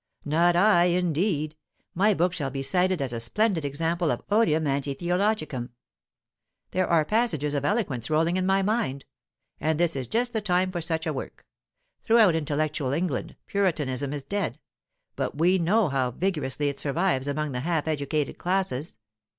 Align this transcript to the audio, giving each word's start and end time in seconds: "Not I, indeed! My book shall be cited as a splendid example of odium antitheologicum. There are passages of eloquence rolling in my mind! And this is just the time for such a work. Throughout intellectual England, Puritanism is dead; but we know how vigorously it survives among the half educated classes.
"Not 0.25 0.55
I, 0.55 0.85
indeed! 0.85 1.55
My 1.93 2.15
book 2.15 2.33
shall 2.33 2.49
be 2.49 2.63
cited 2.63 3.03
as 3.03 3.13
a 3.13 3.19
splendid 3.19 3.63
example 3.63 4.09
of 4.09 4.23
odium 4.31 4.63
antitheologicum. 4.63 5.69
There 6.71 6.87
are 6.87 7.05
passages 7.05 7.53
of 7.53 7.63
eloquence 7.63 8.09
rolling 8.09 8.35
in 8.35 8.47
my 8.47 8.63
mind! 8.63 9.05
And 9.59 9.79
this 9.79 9.95
is 9.95 10.07
just 10.07 10.33
the 10.33 10.41
time 10.41 10.71
for 10.71 10.81
such 10.81 11.05
a 11.05 11.13
work. 11.13 11.45
Throughout 12.01 12.33
intellectual 12.33 12.93
England, 12.93 13.35
Puritanism 13.45 14.11
is 14.11 14.23
dead; 14.23 14.59
but 15.15 15.37
we 15.37 15.59
know 15.59 15.89
how 15.89 16.09
vigorously 16.09 16.67
it 16.67 16.79
survives 16.79 17.27
among 17.27 17.51
the 17.51 17.59
half 17.59 17.87
educated 17.87 18.39
classes. 18.39 18.97